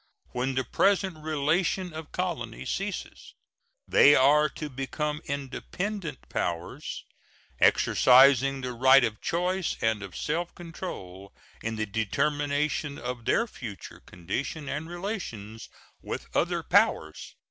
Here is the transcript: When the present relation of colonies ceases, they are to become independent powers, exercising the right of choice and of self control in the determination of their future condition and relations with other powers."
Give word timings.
When 0.31 0.55
the 0.55 0.63
present 0.63 1.17
relation 1.17 1.93
of 1.93 2.11
colonies 2.11 2.71
ceases, 2.71 3.35
they 3.87 4.15
are 4.15 4.49
to 4.49 4.67
become 4.67 5.21
independent 5.25 6.27
powers, 6.27 7.05
exercising 7.59 8.61
the 8.61 8.73
right 8.73 9.03
of 9.03 9.21
choice 9.21 9.77
and 9.79 10.01
of 10.01 10.17
self 10.17 10.55
control 10.55 11.35
in 11.61 11.75
the 11.75 11.85
determination 11.85 12.97
of 12.97 13.25
their 13.25 13.45
future 13.45 13.99
condition 14.07 14.67
and 14.67 14.89
relations 14.89 15.69
with 16.01 16.35
other 16.35 16.63
powers." 16.63 17.35